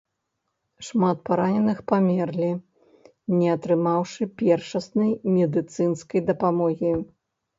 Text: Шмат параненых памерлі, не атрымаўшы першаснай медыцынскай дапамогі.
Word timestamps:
Шмат 0.85 1.17
параненых 1.29 1.81
памерлі, 1.91 2.47
не 3.37 3.47
атрымаўшы 3.55 4.23
першаснай 4.43 5.11
медыцынскай 5.37 6.21
дапамогі. 6.31 6.93